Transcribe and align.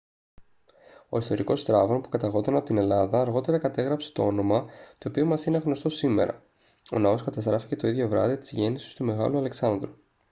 ο 1.09 1.17
ιστορικός 1.17 1.59
στράβων 1.61 2.01
που 2.01 2.09
καταγόταν 2.09 2.55
από 2.55 2.65
την 2.65 2.77
ελλάδα 2.77 3.21
αργότερα 3.21 3.57
κατέγραψε 3.59 4.11
το 4.11 4.23
όνομα 4.25 4.65
το 4.97 5.09
οποίο 5.09 5.25
μας 5.25 5.45
είναι 5.45 5.57
γνωστό 5.57 5.89
σήμερα 5.89 6.43
ο 6.93 6.99
ναός 6.99 7.23
καταστράφηκε 7.23 7.75
το 7.75 7.87
ίδιο 7.87 8.07
βράδυ 8.07 8.37
της 8.37 8.51
γέννησης 8.51 8.93
του 8.93 9.05
μεγάλου 9.05 9.37
αλεξάνδρου 9.37 9.91